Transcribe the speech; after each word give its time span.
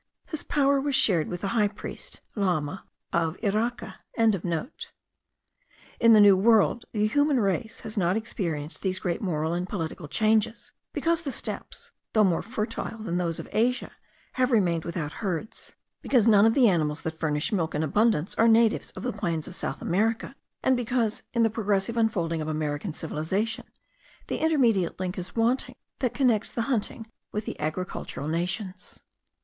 His 0.29 0.41
power 0.41 0.81
was 0.81 0.95
shared 0.95 1.27
with 1.27 1.41
the 1.41 1.49
high 1.49 1.67
priest 1.67 2.21
(lama) 2.33 2.85
of 3.13 3.37
Iraca.) 3.43 3.97
In 4.17 4.31
the 6.13 6.19
New 6.19 6.35
World 6.35 6.85
the 6.91 7.05
human 7.05 7.39
race 7.39 7.81
has 7.81 7.97
not 7.97 8.17
experienced 8.17 8.81
these 8.81 8.97
great 8.97 9.21
moral 9.21 9.53
and 9.53 9.69
political 9.69 10.07
changes, 10.07 10.71
because 10.91 11.21
the 11.21 11.31
steppes, 11.31 11.91
though 12.13 12.23
more 12.23 12.41
fertile 12.41 12.97
than 12.97 13.19
those 13.19 13.37
of 13.37 13.47
Asia, 13.51 13.91
have 14.33 14.49
remained 14.51 14.85
without 14.85 15.13
herds; 15.21 15.73
because 16.01 16.25
none 16.27 16.47
of 16.47 16.55
the 16.55 16.67
animals 16.67 17.03
that 17.03 17.19
furnish 17.19 17.51
milk 17.51 17.75
in 17.75 17.83
abundance 17.83 18.33
are 18.39 18.47
natives 18.47 18.89
of 18.93 19.03
the 19.03 19.13
plains 19.13 19.47
of 19.47 19.53
South 19.55 19.83
America; 19.83 20.35
and 20.63 20.75
because, 20.75 21.21
in 21.31 21.43
the 21.43 21.49
progressive 21.51 21.95
unfolding 21.95 22.41
of 22.41 22.47
American 22.47 22.91
civilization, 22.91 23.65
the 24.25 24.39
intermediate 24.39 24.99
link 24.99 25.15
is 25.19 25.35
wanting 25.35 25.75
that 25.99 26.15
connects 26.15 26.51
the 26.51 26.63
hunting 26.63 27.05
with 27.31 27.45
the 27.45 27.59
agricultural 27.59 28.27
nations. 28.27 29.03